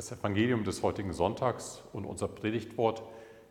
[0.00, 3.02] Das Evangelium des heutigen Sonntags und unser Predigtwort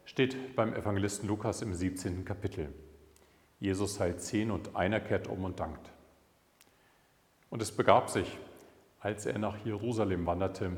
[0.03, 2.25] steht beim Evangelisten Lukas im 17.
[2.25, 2.73] Kapitel.
[3.59, 5.91] Jesus heilt zehn und einer kehrt um und dankt.
[7.51, 8.39] Und es begab sich,
[8.99, 10.71] als er nach Jerusalem wanderte,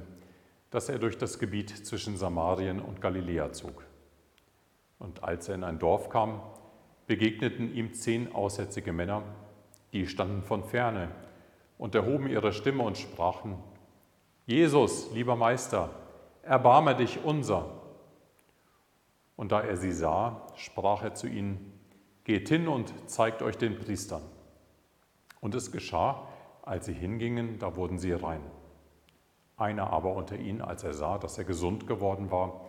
[0.72, 3.86] dass er durch das Gebiet zwischen Samarien und Galiläa zog.
[5.00, 6.42] Und als er in ein Dorf kam,
[7.08, 9.24] begegneten ihm zehn aussätzige Männer,
[9.94, 11.08] die standen von ferne
[11.78, 13.56] und erhoben ihre Stimme und sprachen,
[14.46, 15.90] Jesus, lieber Meister,
[16.44, 17.66] erbarme dich unser.
[19.36, 21.80] Und da er sie sah, sprach er zu ihnen,
[22.24, 24.22] Geht hin und zeigt euch den Priestern.
[25.40, 26.28] Und es geschah,
[26.62, 28.42] als sie hingingen, da wurden sie rein.
[29.58, 32.62] Einer aber unter ihnen, als er sah, dass er gesund geworden war,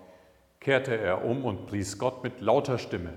[0.59, 3.12] kehrte er um und pries Gott mit lauter Stimme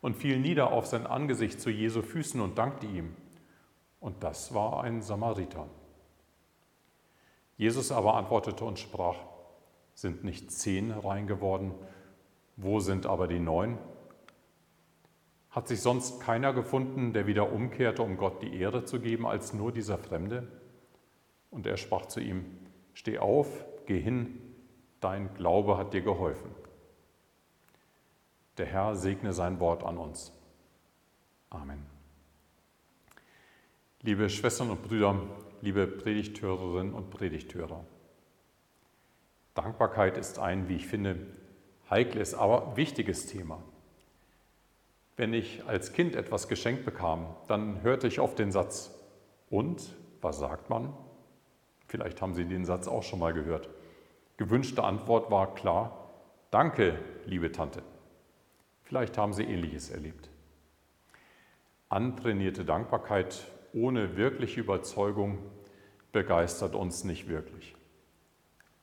[0.00, 3.14] und fiel nieder auf sein Angesicht zu Jesu Füßen und dankte ihm.
[4.00, 5.66] Und das war ein Samariter.
[7.56, 9.16] Jesus aber antwortete und sprach,
[9.94, 11.72] sind nicht zehn rein geworden,
[12.56, 13.78] wo sind aber die neun?
[15.50, 19.54] Hat sich sonst keiner gefunden, der wieder umkehrte, um Gott die Ehre zu geben, als
[19.54, 20.48] nur dieser Fremde?
[21.50, 22.44] Und er sprach zu ihm,
[22.92, 24.40] Steh auf, geh hin,
[25.00, 26.50] dein Glaube hat dir geholfen.
[28.56, 30.32] Der Herr segne sein Wort an uns.
[31.50, 31.84] Amen.
[34.02, 35.20] Liebe Schwestern und Brüder,
[35.64, 37.84] liebe Predigthörerinnen und Predigthörer.
[39.54, 41.16] Dankbarkeit ist ein, wie ich finde,
[41.88, 43.62] heikles, aber wichtiges Thema.
[45.16, 48.90] Wenn ich als Kind etwas geschenkt bekam, dann hörte ich oft den Satz,
[49.48, 50.92] und, was sagt man?
[51.86, 53.70] Vielleicht haben Sie den Satz auch schon mal gehört.
[54.36, 56.10] Gewünschte Antwort war klar,
[56.50, 57.82] danke, liebe Tante.
[58.82, 60.28] Vielleicht haben Sie ähnliches erlebt.
[61.88, 65.38] Antrainierte Dankbarkeit ohne wirkliche Überzeugung
[66.14, 67.74] begeistert uns nicht wirklich.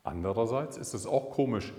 [0.04, 1.74] Andererseits ist es auch komisch,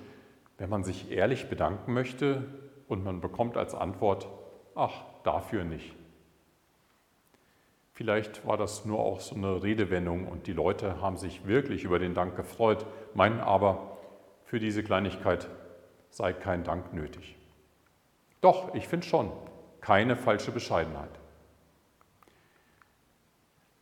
[0.56, 2.44] wenn man sich ehrlich bedanken möchte
[2.88, 4.28] und man bekommt als Antwort,
[4.74, 5.94] ach, dafür nicht.
[7.92, 11.98] Vielleicht war das nur auch so eine Redewendung und die Leute haben sich wirklich über
[11.98, 13.98] den Dank gefreut, meinen aber,
[14.44, 15.48] für diese Kleinigkeit
[16.08, 17.36] sei kein Dank nötig.
[18.40, 19.30] Doch, ich finde schon,
[19.82, 21.22] keine falsche Bescheidenheit.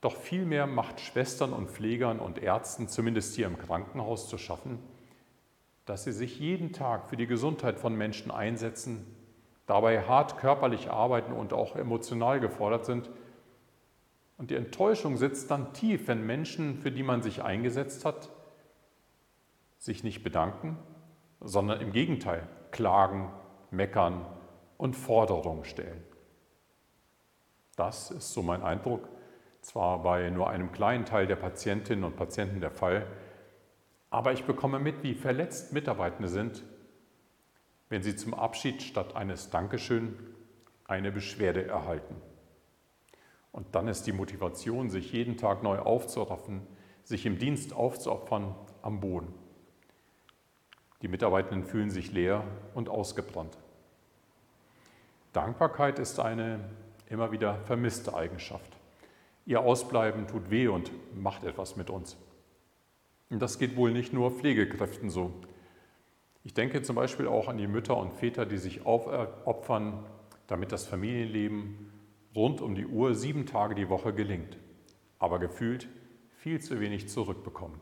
[0.00, 4.78] Doch vielmehr macht Schwestern und Pflegern und Ärzten, zumindest hier im Krankenhaus, zu schaffen,
[5.84, 9.06] dass sie sich jeden Tag für die Gesundheit von Menschen einsetzen,
[9.66, 13.10] dabei hart körperlich arbeiten und auch emotional gefordert sind.
[14.38, 18.30] Und die Enttäuschung sitzt dann tief, wenn Menschen, für die man sich eingesetzt hat,
[19.78, 20.78] sich nicht bedanken,
[21.40, 23.30] sondern im Gegenteil klagen,
[23.70, 24.24] meckern
[24.78, 26.02] und Forderungen stellen.
[27.76, 29.08] Das ist so mein Eindruck
[29.62, 33.06] zwar bei nur einem kleinen Teil der Patientinnen und Patienten der Fall,
[34.10, 36.62] aber ich bekomme mit, wie verletzt Mitarbeitende sind,
[37.88, 40.16] wenn sie zum Abschied statt eines Dankeschön
[40.84, 42.16] eine Beschwerde erhalten.
[43.52, 46.66] Und dann ist die Motivation, sich jeden Tag neu aufzuraffen,
[47.04, 49.32] sich im Dienst aufzuopfern, am Boden.
[51.02, 52.44] Die Mitarbeitenden fühlen sich leer
[52.74, 53.56] und ausgebrannt.
[55.32, 56.60] Dankbarkeit ist eine
[57.08, 58.79] immer wieder vermisste Eigenschaft.
[59.46, 62.16] Ihr Ausbleiben tut weh und macht etwas mit uns.
[63.30, 65.32] Und das geht wohl nicht nur Pflegekräften so.
[66.42, 70.04] Ich denke zum Beispiel auch an die Mütter und Väter, die sich aufopfern,
[70.46, 71.92] damit das Familienleben
[72.34, 74.56] rund um die Uhr sieben Tage die Woche gelingt,
[75.18, 75.88] aber gefühlt
[76.38, 77.80] viel zu wenig zurückbekommen.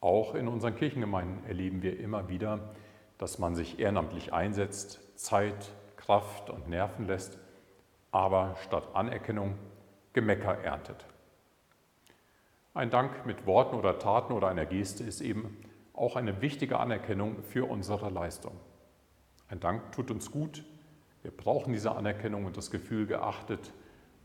[0.00, 2.74] Auch in unseren Kirchengemeinden erleben wir immer wieder,
[3.18, 7.38] dass man sich ehrenamtlich einsetzt, Zeit, Kraft und Nerven lässt,
[8.10, 9.54] aber statt Anerkennung
[10.12, 11.06] Gemecker erntet.
[12.74, 15.56] Ein Dank mit Worten oder Taten oder einer Geste ist eben
[15.92, 18.58] auch eine wichtige Anerkennung für unsere Leistung.
[19.48, 20.64] Ein Dank tut uns gut.
[21.22, 23.72] Wir brauchen diese Anerkennung und das Gefühl, geachtet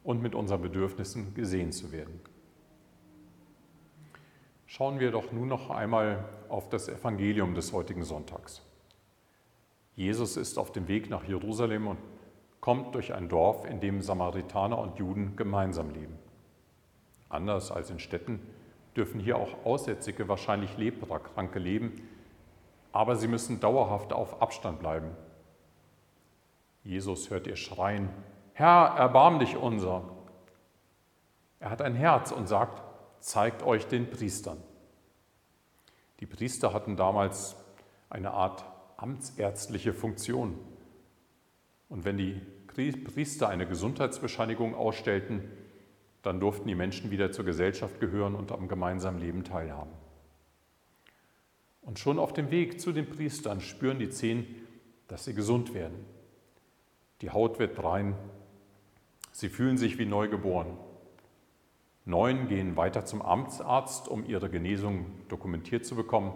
[0.03, 2.21] und mit unseren Bedürfnissen gesehen zu werden.
[4.65, 8.61] Schauen wir doch nun noch einmal auf das Evangelium des heutigen Sonntags.
[9.95, 11.97] Jesus ist auf dem Weg nach Jerusalem und
[12.61, 16.17] kommt durch ein Dorf, in dem Samaritaner und Juden gemeinsam leben.
[17.29, 18.41] Anders als in Städten
[18.95, 22.07] dürfen hier auch Aussätzige, wahrscheinlich Leprakranke leben,
[22.91, 25.11] aber sie müssen dauerhaft auf Abstand bleiben.
[26.83, 28.09] Jesus hört ihr schreien,
[28.53, 30.03] Herr, erbarm dich unser.
[31.59, 32.81] Er hat ein Herz und sagt,
[33.19, 34.57] zeigt euch den Priestern.
[36.19, 37.55] Die Priester hatten damals
[38.09, 38.65] eine Art
[38.95, 40.57] amtsärztliche Funktion.
[41.89, 45.43] Und wenn die Priester eine Gesundheitsbescheinigung ausstellten,
[46.21, 49.93] dann durften die Menschen wieder zur Gesellschaft gehören und am gemeinsamen Leben teilhaben.
[51.81, 54.45] Und schon auf dem Weg zu den Priestern spüren die Zehn,
[55.07, 56.05] dass sie gesund werden.
[57.21, 58.13] Die Haut wird rein,
[59.31, 60.77] sie fühlen sich wie neugeboren.
[62.03, 66.33] Neun gehen weiter zum Amtsarzt, um ihre Genesung dokumentiert zu bekommen.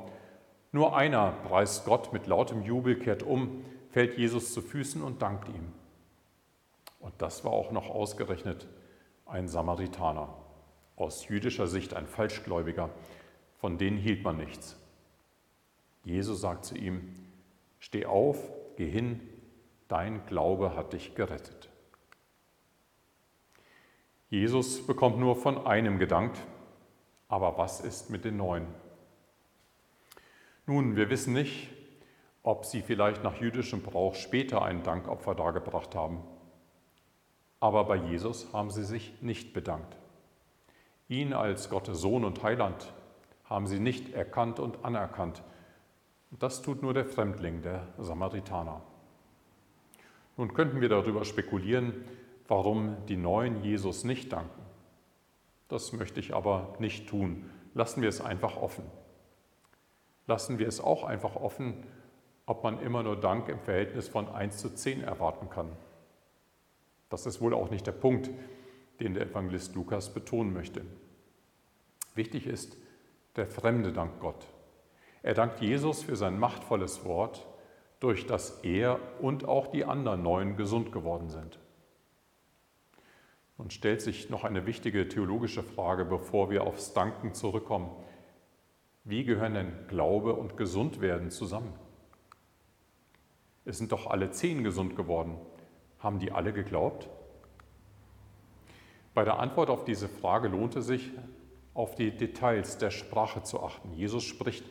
[0.72, 5.50] Nur einer preist Gott mit lautem Jubel, kehrt um, fällt Jesus zu Füßen und dankt
[5.50, 5.72] ihm.
[7.00, 8.68] Und das war auch noch ausgerechnet
[9.26, 10.30] ein Samaritaner,
[10.96, 12.90] aus jüdischer Sicht ein Falschgläubiger,
[13.60, 14.78] von denen hielt man nichts.
[16.04, 17.16] Jesus sagt zu ihm,
[17.80, 18.38] steh auf,
[18.76, 19.20] geh hin,
[19.88, 21.70] dein Glaube hat dich gerettet.
[24.30, 26.40] Jesus bekommt nur von einem gedankt,
[27.28, 28.66] aber was ist mit den neun?
[30.66, 31.70] Nun, wir wissen nicht,
[32.44, 36.20] ob sie vielleicht nach jüdischem Brauch später ein Dankopfer dargebracht haben.
[37.60, 39.96] Aber bei Jesus haben sie sich nicht bedankt.
[41.08, 42.92] Ihn als Gottes Sohn und Heiland
[43.46, 45.44] haben sie nicht erkannt und anerkannt.
[46.40, 48.82] Das tut nur der Fremdling, der Samaritaner.
[50.38, 51.94] Nun könnten wir darüber spekulieren,
[52.48, 54.62] warum die Neuen Jesus nicht danken.
[55.68, 57.50] Das möchte ich aber nicht tun.
[57.74, 58.86] Lassen wir es einfach offen.
[60.28, 61.84] Lassen wir es auch einfach offen,
[62.52, 65.72] ob man immer nur Dank im Verhältnis von 1 zu 10 erwarten kann.
[67.10, 68.30] Das ist wohl auch nicht der Punkt,
[69.00, 70.82] den der Evangelist Lukas betonen möchte.
[72.14, 72.76] Wichtig ist,
[73.38, 74.46] der Fremde dankt Gott.
[75.24, 77.48] Er dankt Jesus für sein machtvolles Wort,
[78.02, 81.58] durch das er und auch die anderen Neuen gesund geworden sind.
[83.58, 87.92] Nun stellt sich noch eine wichtige theologische Frage, bevor wir aufs Danken zurückkommen.
[89.06, 91.72] Wie gehören denn Glaube und Gesundwerden zusammen?
[93.66, 95.38] Es sind doch alle zehn gesund geworden.
[96.00, 97.10] Haben die alle geglaubt?
[99.14, 101.12] Bei der Antwort auf diese Frage lohnt es sich,
[101.74, 103.94] auf die Details der Sprache zu achten.
[103.94, 104.66] Jesus spricht,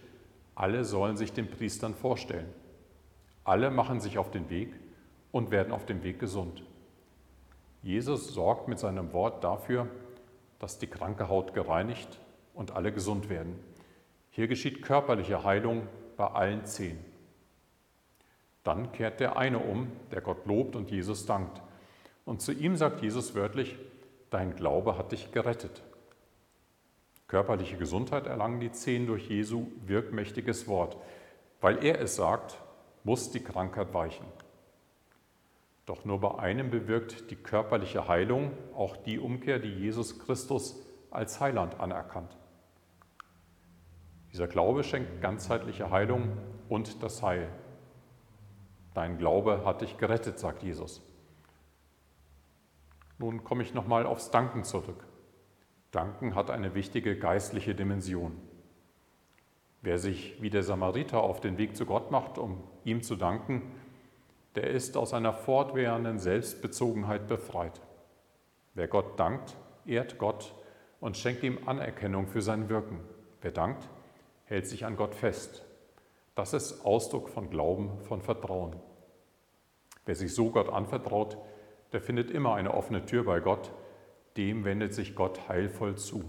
[0.54, 2.52] alle sollen sich den Priestern vorstellen.
[3.44, 4.74] Alle machen sich auf den Weg
[5.32, 6.62] und werden auf dem Weg gesund.
[7.82, 9.88] Jesus sorgt mit seinem Wort dafür,
[10.58, 12.20] dass die kranke Haut gereinigt
[12.52, 13.58] und alle gesund werden.
[14.30, 15.86] Hier geschieht körperliche Heilung
[16.16, 16.98] bei allen zehn.
[18.64, 21.60] Dann kehrt der eine um, der Gott lobt und Jesus dankt.
[22.24, 23.76] Und zu ihm sagt Jesus wörtlich,
[24.30, 25.82] dein Glaube hat dich gerettet.
[27.26, 30.96] Körperliche Gesundheit erlangen die Zehn durch Jesu wirkmächtiges Wort.
[31.60, 32.58] Weil er es sagt,
[33.04, 34.26] muss die Krankheit weichen.
[35.86, 40.80] Doch nur bei einem bewirkt die körperliche Heilung auch die Umkehr, die Jesus Christus
[41.10, 42.36] als Heiland anerkannt.
[44.32, 46.36] Dieser Glaube schenkt ganzheitliche Heilung
[46.68, 47.48] und das Heil.
[48.94, 51.02] Dein Glaube hat dich gerettet, sagt Jesus.
[53.18, 55.06] Nun komme ich nochmal aufs Danken zurück.
[55.90, 58.36] Danken hat eine wichtige geistliche Dimension.
[59.82, 63.62] Wer sich wie der Samariter auf den Weg zu Gott macht, um ihm zu danken,
[64.54, 67.80] der ist aus einer fortwährenden Selbstbezogenheit befreit.
[68.74, 70.54] Wer Gott dankt, ehrt Gott
[71.00, 73.00] und schenkt ihm Anerkennung für sein Wirken.
[73.40, 73.88] Wer dankt,
[74.44, 75.64] hält sich an Gott fest.
[76.40, 78.74] Das ist Ausdruck von Glauben, von Vertrauen.
[80.06, 81.36] Wer sich so Gott anvertraut,
[81.92, 83.70] der findet immer eine offene Tür bei Gott,
[84.38, 86.24] dem wendet sich Gott heilvoll zu.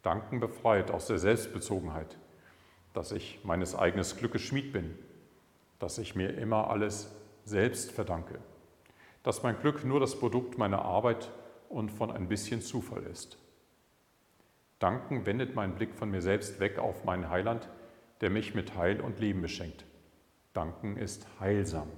[0.00, 2.16] Danken befreit aus der Selbstbezogenheit,
[2.94, 4.98] dass ich meines eigenen Glückes Schmied bin,
[5.78, 8.38] dass ich mir immer alles selbst verdanke,
[9.22, 11.30] dass mein Glück nur das Produkt meiner Arbeit
[11.68, 13.36] und von ein bisschen Zufall ist.
[14.78, 17.68] Danken wendet meinen Blick von mir selbst weg auf meinen Heiland,
[18.20, 19.84] der mich mit Heil und Leben beschenkt.
[20.52, 21.88] Danken ist heilsam.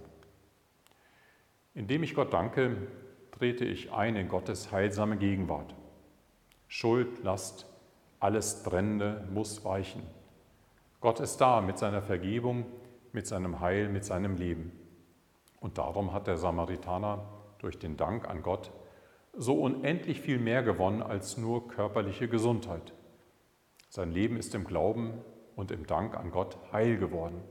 [1.75, 2.77] Indem ich Gott danke,
[3.31, 5.75] trete ich ein in Gottes heilsame Gegenwart.
[6.67, 7.67] Schuld, Last,
[8.19, 10.03] alles Brennende muss weichen.
[11.01, 12.67] Gott ist da mit seiner Vergebung,
[13.13, 14.73] mit seinem Heil, mit seinem Leben.
[15.61, 17.25] Und darum hat der Samaritaner
[17.59, 18.73] durch den Dank an Gott
[19.33, 22.93] so unendlich viel mehr gewonnen als nur körperliche Gesundheit.
[23.89, 25.23] Sein Leben ist im Glauben
[25.59, 27.43] und im Dank an Gott heil geworden.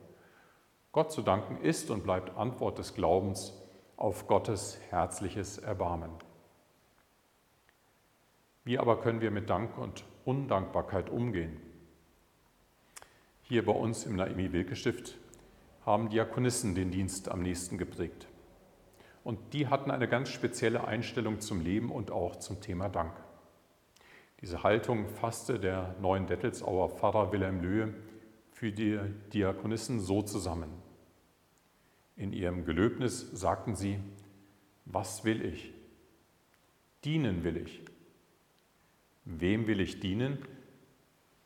[0.94, 3.54] Gott zu danken ist und bleibt Antwort des Glaubens
[3.98, 6.12] auf Gottes herzliches Erbarmen.
[8.64, 11.60] Wie aber können wir mit Dank und Undankbarkeit umgehen?
[13.42, 15.18] Hier bei uns im Naimi Wilke Stift
[15.86, 18.28] haben Diakonissen den Dienst am nächsten geprägt.
[19.26, 23.12] Und die hatten eine ganz spezielle Einstellung zum Leben und auch zum Thema Dank.
[24.42, 27.94] Diese Haltung fasste der neuen Dettelsauer Pfarrer Wilhelm Löhe
[28.52, 29.00] für die
[29.34, 30.70] Diakonissen so zusammen.
[32.16, 34.00] In ihrem Gelöbnis sagten sie,
[34.86, 35.74] was will ich?
[37.04, 37.84] Dienen will ich.
[39.26, 40.40] Wem will ich dienen?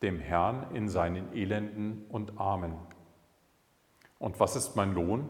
[0.01, 2.75] Dem Herrn in seinen Elenden und Armen.
[4.19, 5.29] Und was ist mein Lohn?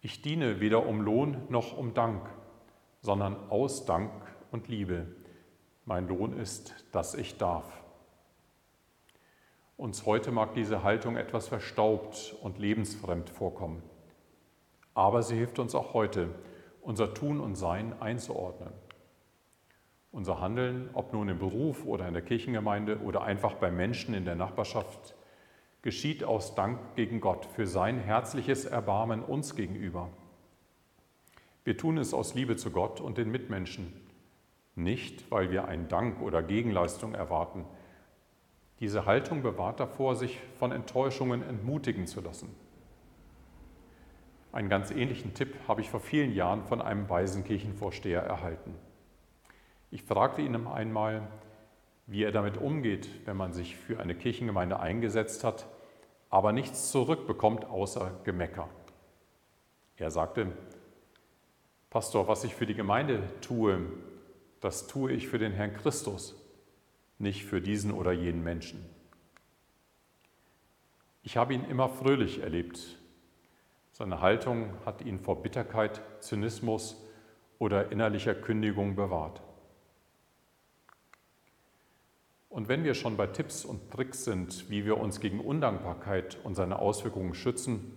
[0.00, 2.28] Ich diene weder um Lohn noch um Dank,
[3.02, 4.12] sondern aus Dank
[4.50, 5.06] und Liebe.
[5.88, 7.64] Mein Lohn ist, dass ich darf.
[9.76, 13.84] Uns heute mag diese Haltung etwas verstaubt und lebensfremd vorkommen.
[14.94, 16.30] Aber sie hilft uns auch heute,
[16.82, 18.72] unser Tun und Sein einzuordnen.
[20.10, 24.24] Unser Handeln, ob nun im Beruf oder in der Kirchengemeinde oder einfach bei Menschen in
[24.24, 25.14] der Nachbarschaft,
[25.82, 30.10] geschieht aus Dank gegen Gott für sein herzliches Erbarmen uns gegenüber.
[31.62, 33.92] Wir tun es aus Liebe zu Gott und den Mitmenschen,
[34.76, 37.64] nicht weil wir einen Dank oder Gegenleistung erwarten.
[38.78, 42.54] Diese Haltung bewahrt davor, sich von Enttäuschungen entmutigen zu lassen.
[44.52, 48.74] Einen ganz ähnlichen Tipp habe ich vor vielen Jahren von einem weisen Kirchenvorsteher erhalten.
[49.90, 51.26] Ich fragte ihn einmal,
[52.06, 55.66] wie er damit umgeht, wenn man sich für eine Kirchengemeinde eingesetzt hat,
[56.28, 58.68] aber nichts zurückbekommt außer Gemecker.
[59.96, 60.52] Er sagte,
[61.88, 63.80] Pastor, was ich für die Gemeinde tue,
[64.60, 66.34] das tue ich für den Herrn Christus,
[67.18, 68.84] nicht für diesen oder jenen Menschen.
[71.22, 72.98] Ich habe ihn immer fröhlich erlebt.
[73.92, 77.02] Seine Haltung hat ihn vor Bitterkeit, Zynismus
[77.58, 79.42] oder innerlicher Kündigung bewahrt.
[82.48, 86.54] Und wenn wir schon bei Tipps und Tricks sind, wie wir uns gegen Undankbarkeit und
[86.54, 87.96] seine Auswirkungen schützen,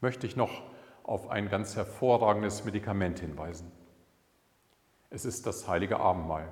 [0.00, 0.62] möchte ich noch
[1.04, 3.70] auf ein ganz hervorragendes Medikament hinweisen.
[5.14, 6.50] Es ist das heilige Abendmahl.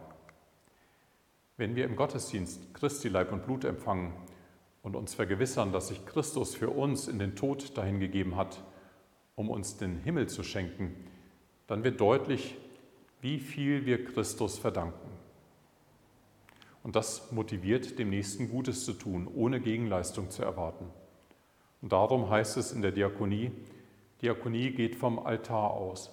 [1.56, 4.12] Wenn wir im Gottesdienst Christi Leib und Blut empfangen
[4.82, 8.62] und uns vergewissern, dass sich Christus für uns in den Tod dahingegeben hat,
[9.34, 10.94] um uns den Himmel zu schenken,
[11.68, 12.54] dann wird deutlich,
[13.22, 15.08] wie viel wir Christus verdanken.
[16.82, 20.84] Und das motiviert, dem Nächsten Gutes zu tun, ohne Gegenleistung zu erwarten.
[21.80, 23.52] Und darum heißt es in der Diakonie,
[24.20, 26.12] Diakonie geht vom Altar aus.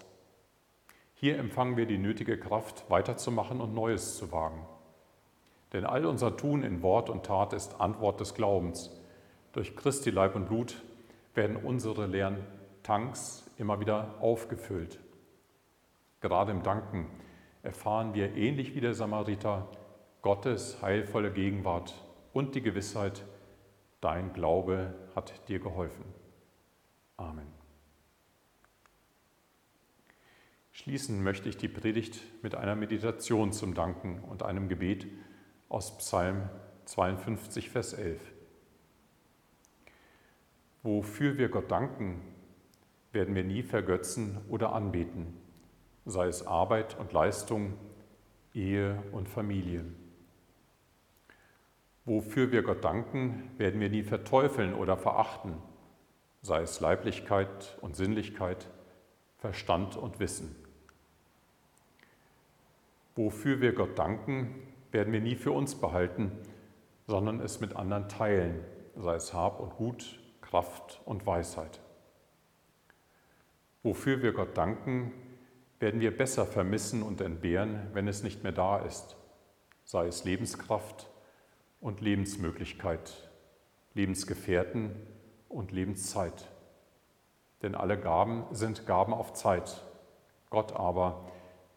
[1.19, 4.67] Hier empfangen wir die nötige Kraft, weiterzumachen und Neues zu wagen.
[5.73, 8.91] Denn all unser Tun in Wort und Tat ist Antwort des Glaubens.
[9.51, 10.83] Durch Christi Leib und Blut
[11.33, 12.45] werden unsere leeren
[12.83, 14.99] Tanks immer wieder aufgefüllt.
[16.21, 17.07] Gerade im Danken
[17.63, 19.67] erfahren wir ähnlich wie der Samariter
[20.21, 21.95] Gottes heilvolle Gegenwart
[22.31, 23.25] und die Gewissheit,
[24.01, 26.05] dein Glaube hat dir geholfen.
[27.17, 27.56] Amen.
[30.77, 35.07] Schließen möchte ich die Predigt mit einer Meditation zum Danken und einem Gebet
[35.69, 36.51] aus Psalm
[36.85, 38.21] 52, Vers 11.
[40.83, 42.21] Wofür wir Gott danken,
[43.11, 45.33] werden wir nie vergötzen oder anbeten,
[46.05, 47.73] sei es Arbeit und Leistung,
[48.53, 49.83] Ehe und Familie.
[52.05, 55.55] Wofür wir Gott danken, werden wir nie verteufeln oder verachten,
[56.43, 58.69] sei es Leiblichkeit und Sinnlichkeit,
[59.39, 60.66] Verstand und Wissen.
[63.17, 64.53] Wofür wir Gott danken,
[64.91, 66.31] werden wir nie für uns behalten,
[67.07, 68.63] sondern es mit anderen teilen,
[68.95, 71.79] sei es Hab und Gut, Kraft und Weisheit.
[73.81, 75.11] Wofür wir Gott danken,
[75.79, 79.17] werden wir besser vermissen und entbehren, wenn es nicht mehr da ist,
[79.83, 81.09] sei es Lebenskraft,
[81.79, 83.29] und Lebensmöglichkeit,
[83.93, 84.91] Lebensgefährten
[85.49, 86.47] und Lebenszeit.
[87.61, 89.83] Denn alle Gaben sind Gaben auf Zeit.
[90.49, 91.31] Gott aber,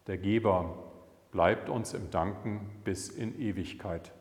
[0.07, 0.90] der Geber,
[1.31, 4.11] bleibt uns im Danken bis in Ewigkeit.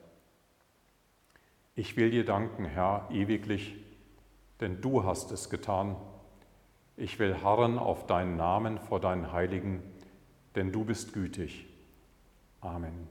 [1.74, 3.76] Ich will dir danken, Herr, ewiglich,
[4.60, 5.96] denn du hast es getan.
[6.96, 9.82] Ich will harren auf deinen Namen vor deinen Heiligen,
[10.54, 11.66] denn du bist gütig.
[12.60, 13.08] Amen.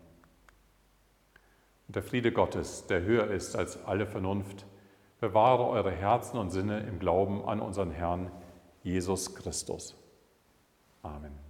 [1.87, 4.67] Und der Friede Gottes, der höher ist als alle Vernunft,
[5.19, 8.31] bewahre eure Herzen und Sinne im Glauben an unseren Herrn
[8.83, 9.95] Jesus Christus.
[11.01, 11.48] Amen.